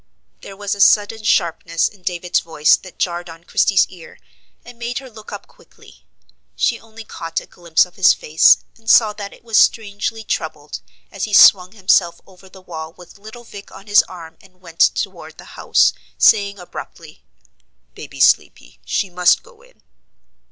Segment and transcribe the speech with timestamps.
[0.41, 4.17] There was a sudden sharpness in David's voice that jarred on Christie's ear
[4.65, 6.07] and made her look up quickly.
[6.55, 10.79] She only caught a glimpse of his face, and saw that it was strangely troubled,
[11.11, 14.79] as he swung himself over the wall with little Vic on his arm and went
[14.79, 17.23] toward the house, saying abruptly:
[17.93, 19.83] "Baby 's sleepy: she must go in."